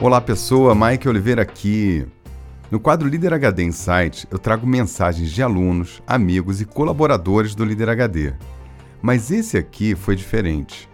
[0.00, 2.06] Olá pessoa, Mike Oliveira aqui.
[2.70, 7.88] No quadro Líder HD Insight, eu trago mensagens de alunos, amigos e colaboradores do Líder
[7.88, 8.32] HD.
[9.02, 10.88] Mas esse aqui foi diferente.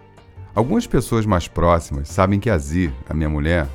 [0.55, 3.67] Algumas pessoas mais próximas sabem que a Zi, a minha mulher,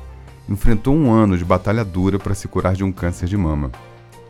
[0.49, 3.71] enfrentou um ano de batalha dura para se curar de um câncer de mama.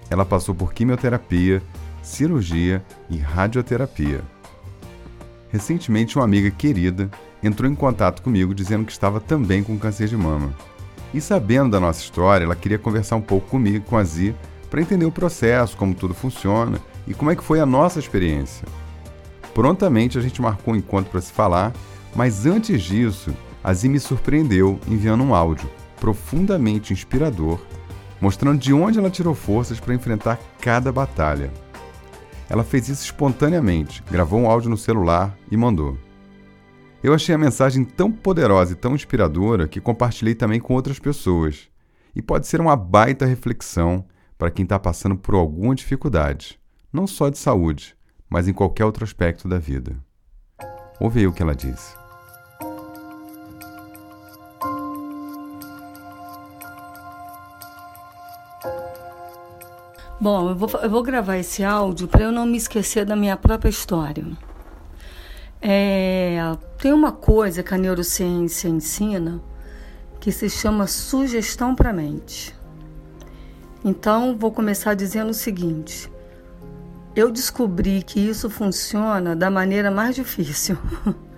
[0.07, 1.63] Ela passou por quimioterapia,
[2.03, 4.21] cirurgia e radioterapia.
[5.49, 7.09] Recentemente, uma amiga querida
[7.41, 10.53] entrou em contato comigo dizendo que estava também com câncer de mama.
[11.13, 14.33] E sabendo da nossa história, ela queria conversar um pouco comigo, com a Zi,
[14.69, 18.65] para entender o processo, como tudo funciona e como é que foi a nossa experiência.
[19.53, 21.73] Prontamente a gente marcou um encontro para se falar,
[22.15, 23.31] mas antes disso,
[23.63, 27.59] a Zi me surpreendeu enviando um áudio profundamente inspirador,
[28.19, 31.51] mostrando de onde ela tirou forças para enfrentar cada batalha.
[32.49, 35.97] Ela fez isso espontaneamente, gravou um áudio no celular e mandou.
[37.03, 41.67] Eu achei a mensagem tão poderosa e tão inspiradora que compartilhei também com outras pessoas.
[42.15, 44.05] E pode ser uma baita reflexão
[44.37, 46.59] para quem está passando por alguma dificuldade,
[46.93, 47.95] não só de saúde,
[48.29, 49.97] mas em qualquer outro aspecto da vida.
[50.99, 51.95] Ouve aí o que ela disse.
[60.19, 63.35] Bom, eu vou, eu vou gravar esse áudio para eu não me esquecer da minha
[63.35, 64.23] própria história.
[65.61, 66.39] É,
[66.77, 69.39] tem uma coisa que a neurociência ensina
[70.19, 72.55] que se chama sugestão para a mente.
[73.83, 76.11] Então, vou começar dizendo o seguinte:
[77.15, 80.77] eu descobri que isso funciona da maneira mais difícil.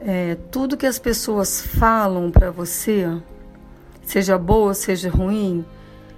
[0.00, 3.04] É, tudo que as pessoas falam para você,
[4.04, 5.64] seja boa, seja ruim,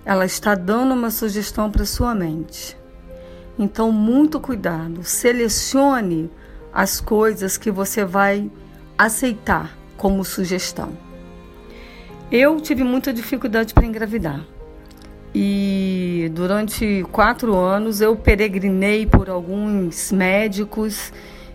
[0.05, 2.77] ela está dando uma sugestão para sua mente.
[3.59, 5.03] Então, muito cuidado.
[5.03, 6.31] Selecione
[6.73, 8.51] as coisas que você vai
[8.97, 10.91] aceitar como sugestão.
[12.31, 14.41] Eu tive muita dificuldade para engravidar.
[15.35, 21.13] E durante quatro anos eu peregrinei por alguns médicos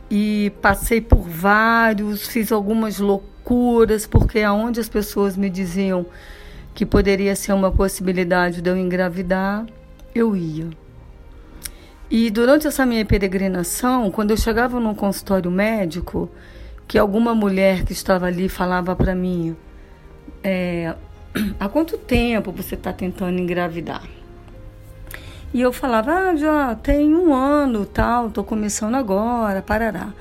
[0.10, 6.06] e passei por vários, fiz algumas loucuras, porque aonde as pessoas me diziam
[6.74, 9.66] que poderia ser uma possibilidade de eu engravidar,
[10.14, 10.70] eu ia.
[12.10, 16.30] E durante essa minha peregrinação, quando eu chegava num consultório médico,
[16.88, 19.56] que alguma mulher que estava ali falava para mim:
[20.44, 20.94] é,
[21.60, 24.04] há quanto tempo você está tentando engravidar?
[25.52, 30.14] E eu falava: ah, já tem um ano, tal, estou começando agora, parará.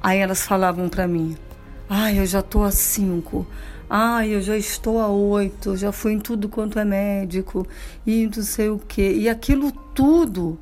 [0.00, 1.36] Aí elas falavam para mim:
[1.90, 3.46] ah, eu já estou há cinco.
[3.88, 7.64] Ah, eu já estou há oito, já fui em tudo quanto é médico
[8.04, 9.12] e não sei o quê.
[9.16, 10.58] E aquilo tudo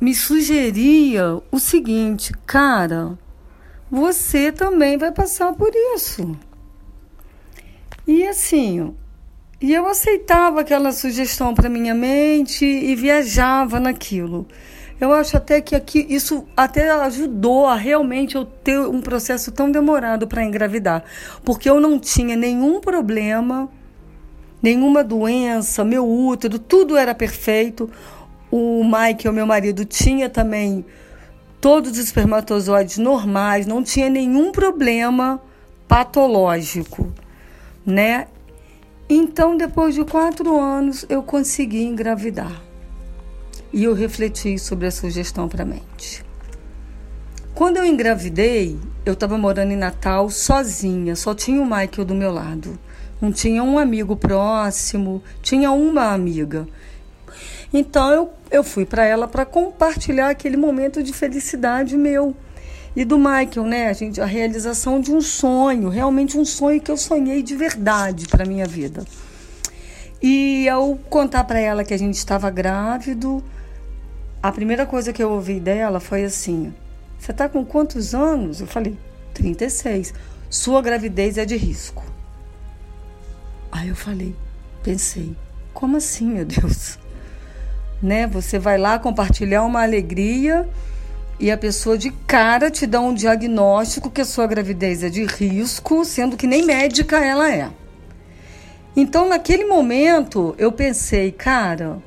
[0.00, 3.18] me sugeria o seguinte, cara,
[3.90, 6.36] você também vai passar por isso.
[8.06, 8.94] E assim,
[9.60, 14.46] e eu aceitava aquela sugestão para minha mente e viajava naquilo.
[15.00, 19.70] Eu acho até que aqui isso até ajudou a realmente eu ter um processo tão
[19.70, 21.04] demorado para engravidar,
[21.44, 23.68] porque eu não tinha nenhum problema,
[24.62, 27.90] nenhuma doença, meu útero, tudo era perfeito.
[28.50, 30.84] O Mike, o meu marido, tinha também
[31.60, 35.40] todos os espermatozoides normais, não tinha nenhum problema
[35.86, 37.12] patológico,
[37.84, 38.26] né?
[39.08, 42.62] Então, depois de quatro anos, eu consegui engravidar.
[43.72, 46.24] E eu refleti sobre a sugestão para a mente.
[47.54, 52.30] Quando eu engravidei, eu estava morando em Natal sozinha, só tinha o Michael do meu
[52.30, 52.78] lado.
[53.20, 56.68] Não tinha um amigo próximo, tinha uma amiga.
[57.72, 62.34] Então eu, eu fui para ela para compartilhar aquele momento de felicidade meu
[62.96, 63.88] e do Michael, né?
[63.88, 68.26] A, gente, a realização de um sonho, realmente um sonho que eu sonhei de verdade
[68.26, 69.04] para minha vida.
[70.20, 73.44] E ao contar para ela que a gente estava grávido,
[74.42, 76.74] a primeira coisa que eu ouvi dela foi assim:
[77.18, 78.60] Você está com quantos anos?
[78.60, 78.96] Eu falei:
[79.34, 80.12] 36.
[80.50, 82.02] Sua gravidez é de risco.
[83.70, 84.34] Aí eu falei,
[84.82, 85.36] pensei,
[85.74, 86.98] como assim, meu Deus?
[88.02, 88.26] Né?
[88.26, 90.68] Você vai lá compartilhar uma alegria
[91.40, 95.24] e a pessoa de cara te dá um diagnóstico que a sua gravidez é de
[95.24, 97.70] risco, sendo que nem médica ela é.
[98.96, 101.98] Então, naquele momento, eu pensei, cara,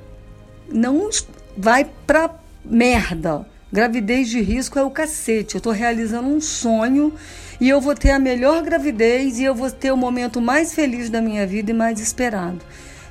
[0.70, 1.10] não
[1.56, 2.30] vai pra
[2.66, 3.46] merda.
[3.72, 5.56] Gravidez de risco é o cacete.
[5.56, 7.14] Eu tô realizando um sonho
[7.62, 11.10] e eu vou ter a melhor gravidez e eu vou ter o momento mais feliz
[11.10, 12.60] da minha vida e mais esperado.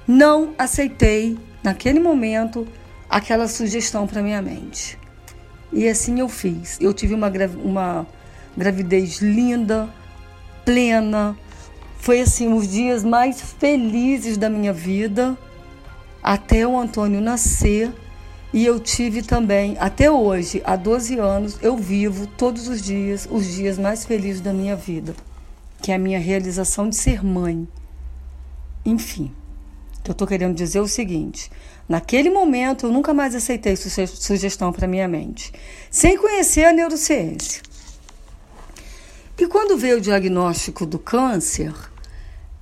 [0.07, 2.67] Não aceitei naquele momento,
[3.09, 4.99] aquela sugestão para minha mente.
[5.73, 6.79] E assim eu fiz.
[6.81, 7.31] Eu tive uma,
[7.63, 8.07] uma
[8.57, 9.89] gravidez linda,
[10.65, 11.37] plena,
[11.99, 15.37] foi assim os dias mais felizes da minha vida
[16.23, 17.93] até o Antônio nascer.
[18.53, 23.47] E eu tive também, até hoje, há 12 anos, eu vivo todos os dias os
[23.47, 25.15] dias mais felizes da minha vida,
[25.81, 27.69] que é a minha realização de ser mãe.
[28.85, 29.31] Enfim,
[30.05, 31.51] eu estou querendo dizer o seguinte:
[31.89, 35.53] naquele momento eu nunca mais aceitei sugestão para minha mente,
[35.91, 37.63] sem conhecer a neurociência.
[39.39, 41.75] E quando veio o diagnóstico do câncer,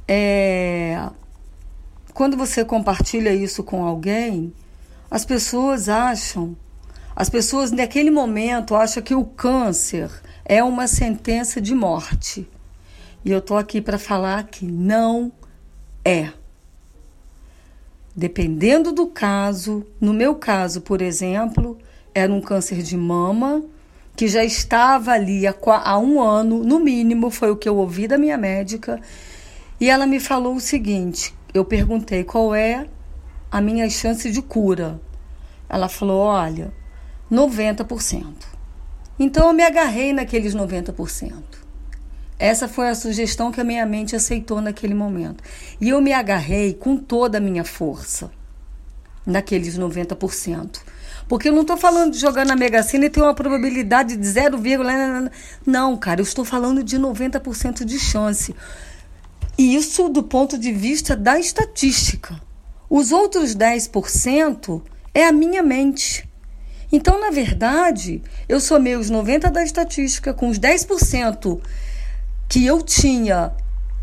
[0.06, 1.10] é,
[2.14, 4.52] quando você compartilha isso com alguém,
[5.10, 6.56] as pessoas acham,
[7.16, 10.10] as pessoas naquele momento acham que o câncer
[10.44, 12.48] é uma sentença de morte.
[13.24, 15.32] E eu tô aqui para falar que não
[16.04, 16.32] é.
[18.18, 21.78] Dependendo do caso, no meu caso, por exemplo,
[22.12, 23.62] era um câncer de mama
[24.16, 28.08] que já estava ali há, há um ano, no mínimo, foi o que eu ouvi
[28.08, 29.00] da minha médica.
[29.80, 32.88] E ela me falou o seguinte: eu perguntei qual é
[33.52, 35.00] a minha chance de cura.
[35.68, 36.72] Ela falou: olha,
[37.30, 38.24] 90%.
[39.16, 41.47] Então eu me agarrei naqueles 90%.
[42.38, 45.42] Essa foi a sugestão que a minha mente aceitou naquele momento.
[45.80, 48.30] E eu me agarrei com toda a minha força
[49.26, 50.80] naqueles 90%.
[51.28, 54.26] Porque eu não estou falando de jogar na Mega Sena e ter uma probabilidade de
[54.26, 54.58] 0,
[55.66, 58.54] não, cara, eu estou falando de 90% de chance.
[59.58, 62.40] E isso do ponto de vista da estatística.
[62.88, 64.80] Os outros 10%
[65.12, 66.26] é a minha mente.
[66.90, 71.60] Então, na verdade, eu somei os 90% da estatística com os 10%
[72.48, 73.52] que eu tinha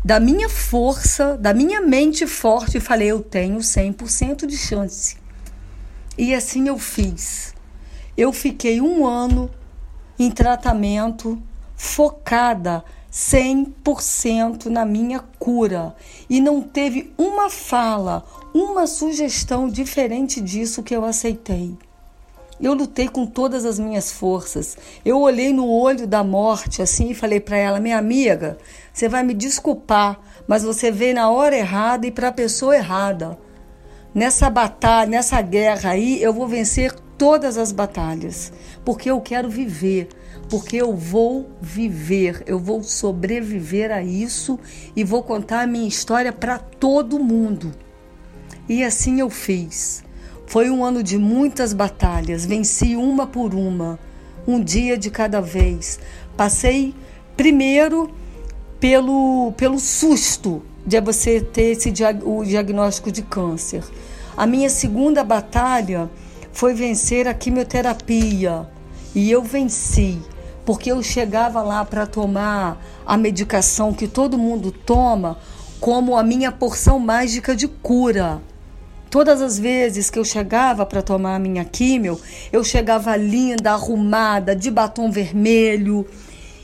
[0.04, 5.16] da minha força, da minha mente forte, e falei: eu tenho 100% de chance.
[6.16, 7.54] E assim eu fiz.
[8.16, 9.50] Eu fiquei um ano
[10.18, 11.42] em tratamento,
[11.76, 15.96] focada 100% na minha cura.
[16.30, 21.76] E não teve uma fala, uma sugestão diferente disso que eu aceitei.
[22.60, 24.76] Eu lutei com todas as minhas forças.
[25.04, 28.56] Eu olhei no olho da morte assim e falei para ela: minha amiga,
[28.92, 33.38] você vai me desculpar, mas você veio na hora errada e para a pessoa errada
[34.16, 38.50] nessa batalha, nessa guerra aí, eu vou vencer todas as batalhas,
[38.82, 40.08] porque eu quero viver,
[40.48, 44.58] porque eu vou viver, eu vou sobreviver a isso
[44.96, 47.72] e vou contar a minha história para todo mundo.
[48.66, 50.02] E assim eu fiz.
[50.46, 53.98] Foi um ano de muitas batalhas, venci uma por uma,
[54.46, 55.98] um dia de cada vez.
[56.36, 56.94] Passei
[57.36, 58.10] primeiro
[58.78, 61.92] pelo, pelo susto de você ter esse,
[62.24, 63.82] o diagnóstico de câncer.
[64.36, 66.08] A minha segunda batalha
[66.52, 68.68] foi vencer a quimioterapia
[69.14, 70.18] e eu venci,
[70.64, 75.38] porque eu chegava lá para tomar a medicação que todo mundo toma
[75.80, 78.40] como a minha porção mágica de cura.
[79.16, 82.20] Todas as vezes que eu chegava para tomar a minha químio,
[82.52, 86.06] eu chegava linda, arrumada, de batom vermelho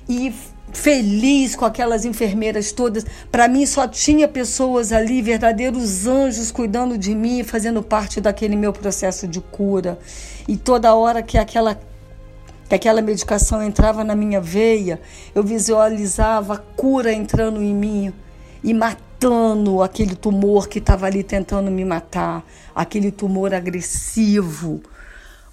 [0.07, 0.35] e
[0.71, 3.07] feliz com aquelas enfermeiras todas.
[3.31, 8.75] Para mim só tinha pessoas ali, verdadeiros anjos cuidando de mim, fazendo parte daquele meu
[8.75, 9.99] processo de cura.
[10.47, 11.81] E toda hora que aquela
[12.69, 15.01] que aquela medicação entrava na minha veia,
[15.35, 18.13] eu visualizava a cura entrando em mim
[18.63, 19.12] e matando
[19.83, 24.83] aquele tumor que estava ali tentando me matar, aquele tumor agressivo.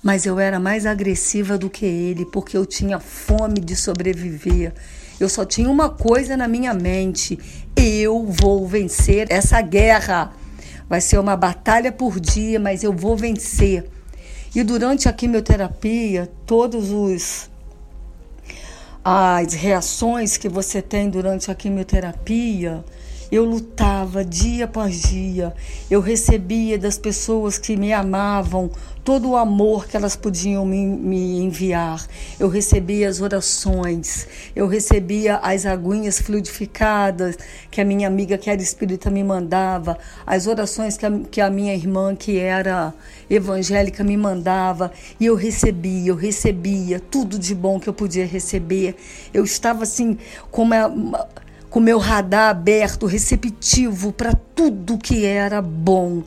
[0.02, 4.74] Mas eu era mais agressiva do que ele, porque eu tinha fome de sobreviver.
[5.20, 7.38] Eu só tinha uma coisa na minha mente:
[7.76, 10.32] eu vou vencer essa guerra.
[10.88, 13.90] Vai ser uma batalha por dia, mas eu vou vencer.
[14.56, 17.50] E durante a quimioterapia, todos os
[19.04, 22.84] as reações que você tem durante a quimioterapia,
[23.32, 25.54] eu lutava dia após dia.
[25.90, 28.72] Eu recebia das pessoas que me amavam
[29.04, 32.06] todo o amor que elas podiam me, me enviar.
[32.40, 37.38] Eu recebia as orações, eu recebia as aguinhas fluidificadas
[37.72, 41.50] que a minha amiga, que era espírita, me mandava, as orações que a, que a
[41.50, 42.94] minha irmã, que era
[43.30, 44.92] evangélica, me mandava.
[45.20, 48.96] E eu recebia, eu recebia tudo de bom que eu podia receber.
[49.34, 50.18] Eu estava assim,
[50.52, 50.76] como.
[50.76, 51.28] Uma,
[51.70, 56.24] com meu radar aberto, receptivo para tudo que era bom,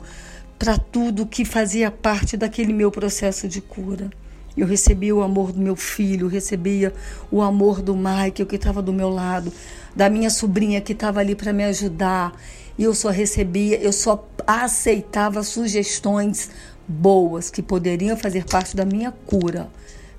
[0.57, 4.09] para tudo que fazia parte daquele meu processo de cura.
[4.55, 6.93] Eu recebia o amor do meu filho, recebia
[7.31, 9.51] o amor do Michael que estava do meu lado,
[9.95, 12.33] da minha sobrinha que estava ali para me ajudar.
[12.77, 16.51] E eu só recebia, eu só aceitava sugestões
[16.87, 19.69] boas que poderiam fazer parte da minha cura.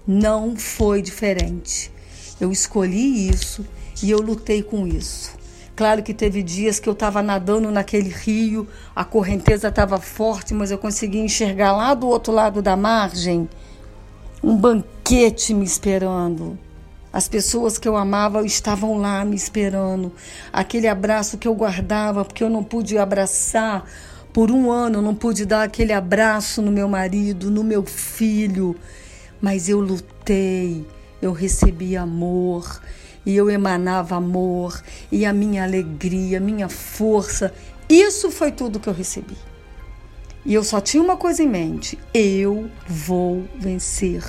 [0.07, 1.90] Não foi diferente.
[2.40, 3.64] Eu escolhi isso
[4.03, 5.33] e eu lutei com isso.
[5.77, 10.71] Claro que teve dias que eu estava nadando naquele rio, a correnteza estava forte, mas
[10.71, 13.49] eu consegui enxergar lá do outro lado da margem
[14.43, 16.57] um banquete me esperando.
[17.13, 20.13] As pessoas que eu amava estavam lá me esperando.
[20.53, 23.85] Aquele abraço que eu guardava, porque eu não pude abraçar
[24.33, 28.77] por um ano, eu não pude dar aquele abraço no meu marido, no meu filho.
[29.41, 30.87] Mas eu lutei,
[31.23, 32.81] eu recebi amor
[33.26, 37.52] e eu emanava amor e a minha alegria, minha força.
[37.88, 39.37] Isso foi tudo que eu recebi.
[40.45, 44.23] E eu só tinha uma coisa em mente: eu vou vencer.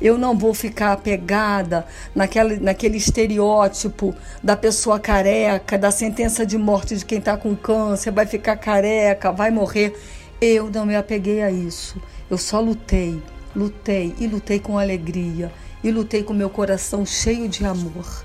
[0.00, 6.96] Eu não vou ficar apegada naquela, naquele estereótipo da pessoa careca, da sentença de morte
[6.96, 9.98] de quem está com câncer, vai ficar careca, vai morrer.
[10.40, 12.00] Eu não me apeguei a isso.
[12.30, 13.20] Eu só lutei,
[13.56, 15.50] lutei e lutei com alegria
[15.82, 18.24] e lutei com meu coração cheio de amor.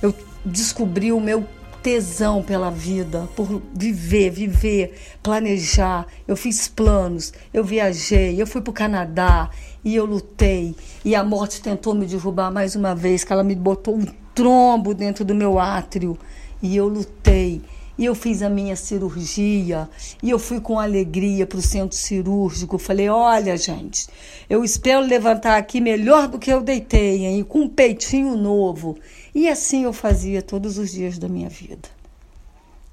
[0.00, 0.14] Eu
[0.44, 1.46] descobri o meu
[1.82, 6.06] tesão pela vida, por viver, viver, planejar.
[6.26, 9.50] Eu fiz planos, eu viajei, eu fui para o Canadá
[9.84, 10.74] e eu lutei.
[11.04, 14.94] E a morte tentou me derrubar mais uma vez, que ela me botou um trombo
[14.94, 16.18] dentro do meu átrio.
[16.62, 17.62] E eu lutei.
[17.98, 19.90] E eu fiz a minha cirurgia
[20.22, 22.78] e eu fui com alegria para o centro cirúrgico.
[22.78, 24.06] Falei: olha, gente,
[24.48, 27.42] eu espero levantar aqui melhor do que eu deitei, hein?
[27.42, 28.96] com um peitinho novo.
[29.34, 31.88] E assim eu fazia todos os dias da minha vida.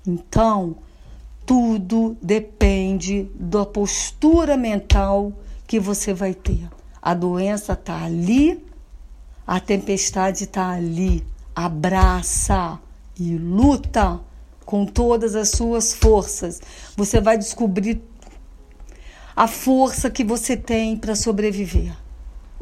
[0.08, 0.76] Então,
[1.46, 5.32] tudo depende da postura mental
[5.68, 6.68] que você vai ter.
[7.00, 8.66] A doença está ali,
[9.46, 11.24] a tempestade está ali.
[11.56, 12.80] Abraça
[13.18, 14.20] e luta
[14.66, 16.62] com todas as suas forças.
[16.98, 18.02] Você vai descobrir
[19.36, 21.96] a força que você tem para sobreviver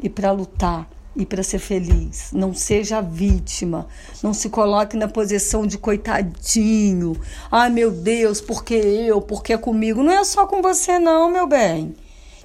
[0.00, 2.30] e para lutar e para ser feliz.
[2.32, 3.86] Não seja vítima.
[4.22, 7.16] Não se coloque na posição de coitadinho.
[7.50, 9.20] Ai, meu Deus, porque eu?
[9.20, 10.02] Porque comigo?
[10.02, 11.94] Não é só com você, não, meu bem.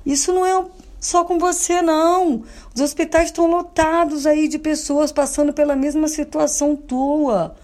[0.06, 0.66] Isso não é
[1.00, 2.44] só com você, não.
[2.74, 7.56] Os hospitais estão lotados aí de pessoas passando pela mesma situação tua.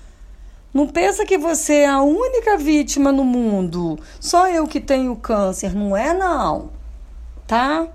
[0.76, 3.98] Não pensa que você é a única vítima no mundo.
[4.20, 5.74] Só eu que tenho câncer.
[5.74, 6.70] Não é, não.
[7.48, 7.88] Tá?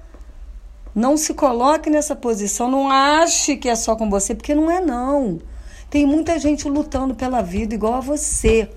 [0.95, 4.81] Não se coloque nessa posição, não ache que é só com você, porque não é
[4.81, 5.39] não.
[5.91, 8.71] Tem muita gente lutando pela vida igual a você.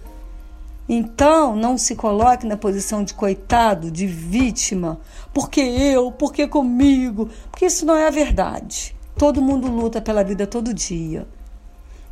[0.90, 5.00] Então, não se coloque na posição de coitado, de vítima,
[5.34, 8.94] porque eu, porque comigo, porque isso não é a verdade.
[9.18, 11.26] Todo mundo luta pela vida todo dia.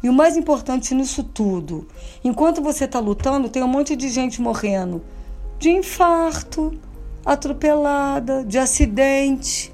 [0.04, 1.88] E o mais importante nisso tudo,
[2.24, 5.02] enquanto você está lutando, tem um monte de gente morrendo
[5.60, 6.74] de infarto,
[7.24, 9.72] atropelada, de acidente.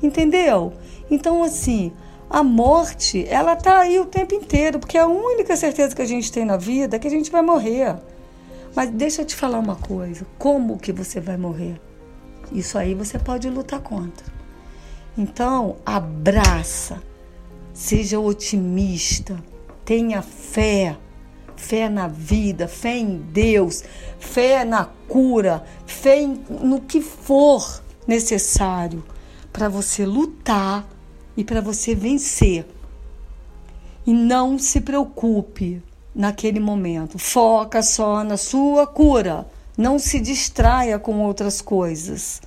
[0.00, 0.72] Entendeu?
[1.10, 1.92] Então, assim,
[2.30, 6.30] a morte, ela tá aí o tempo inteiro, porque a única certeza que a gente
[6.30, 7.96] tem na vida é que a gente vai morrer.
[8.76, 11.80] Mas deixa eu te falar uma coisa: como que você vai morrer?
[12.52, 14.26] Isso aí você pode lutar contra.
[15.16, 17.02] Então, abraça,
[17.78, 19.40] seja otimista,
[19.84, 20.98] tenha fé,
[21.54, 23.84] fé na vida, fé em Deus,
[24.18, 29.04] fé na cura, fé no que for necessário
[29.52, 30.88] para você lutar
[31.36, 32.66] e para você vencer.
[34.04, 35.80] E não se preocupe
[36.12, 37.16] naquele momento.
[37.16, 39.46] Foca só na sua cura.
[39.76, 42.42] Não se distraia com outras coisas.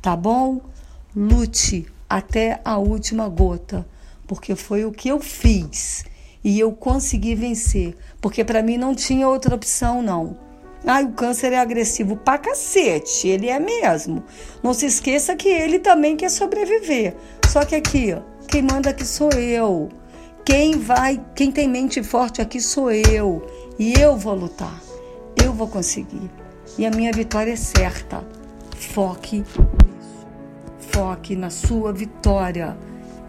[0.00, 0.60] Tá bom?
[1.16, 3.84] Lute até a última gota,
[4.28, 6.04] porque foi o que eu fiz
[6.44, 10.36] e eu consegui vencer, porque para mim não tinha outra opção não.
[10.86, 14.22] Ai, o câncer é agressivo pra cacete, ele é mesmo.
[14.62, 17.16] Não se esqueça que ele também quer sobreviver.
[17.48, 18.14] Só que aqui,
[18.46, 19.88] quem manda aqui sou eu.
[20.44, 23.44] Quem vai, quem tem mente forte aqui sou eu.
[23.76, 24.80] E eu vou lutar.
[25.42, 26.30] Eu vou conseguir.
[26.78, 28.24] E a minha vitória é certa.
[28.76, 29.66] Foque nisso.
[30.78, 32.76] Foque na sua vitória.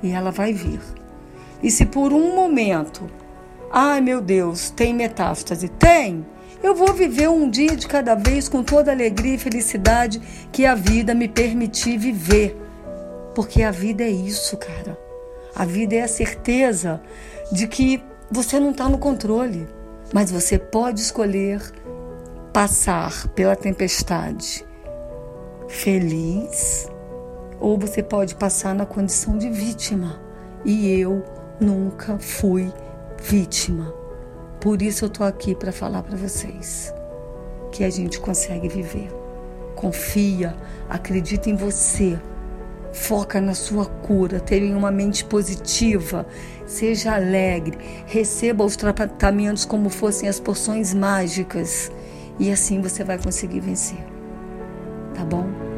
[0.02, 0.82] E ela vai vir.
[1.62, 3.10] E se por um momento,
[3.72, 5.68] ai meu Deus, tem metástase?
[5.68, 6.26] Tem
[6.62, 10.66] eu vou viver um dia de cada vez com toda a alegria e felicidade que
[10.66, 12.60] a vida me permitir viver.
[13.34, 15.00] Porque a vida é isso, cara.
[15.56, 17.02] A vida é a certeza
[17.52, 19.68] de que você não está no controle,
[20.14, 21.62] mas você pode escolher
[22.52, 24.66] passar pela tempestade
[25.70, 26.90] feliz
[27.60, 30.20] ou você pode passar na condição de vítima.
[30.66, 31.24] E eu
[31.60, 32.72] nunca fui
[33.22, 33.94] vítima.
[34.60, 36.94] Por isso eu tô aqui para falar para vocês
[37.72, 39.10] que a gente consegue viver.
[39.76, 40.56] Confia,
[40.90, 42.20] acredita em você
[42.92, 46.26] Foca na sua cura, tenha uma mente positiva,
[46.66, 51.92] seja alegre, receba os tratamentos como fossem as porções mágicas
[52.40, 54.04] e assim você vai conseguir vencer.
[55.14, 55.69] Tá bom?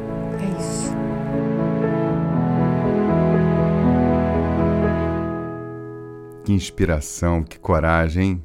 [6.44, 8.42] Que inspiração, que coragem?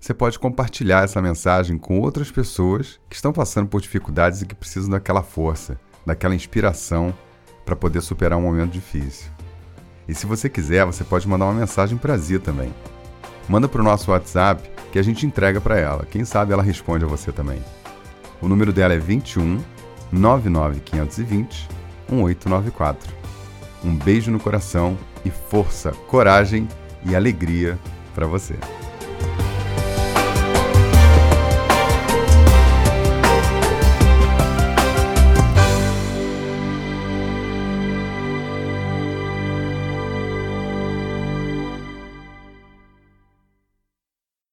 [0.00, 4.54] Você pode compartilhar essa mensagem com outras pessoas que estão passando por dificuldades e que
[4.54, 7.12] precisam daquela força, daquela inspiração
[7.66, 9.30] para poder superar um momento difícil.
[10.08, 12.72] E se você quiser, você pode mandar uma mensagem para a Zi também.
[13.46, 16.06] Manda para o nosso WhatsApp que a gente entrega para ela.
[16.06, 17.62] Quem sabe ela responde a você também.
[18.40, 19.62] O número dela é 21
[20.10, 21.68] 99520
[22.08, 23.12] 1894.
[23.84, 26.66] Um beijo no coração e força, coragem
[27.04, 27.78] e alegria
[28.14, 28.54] para você.